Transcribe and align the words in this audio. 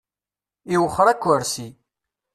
Iwexxer 0.75 1.07
akersi. 1.13 1.67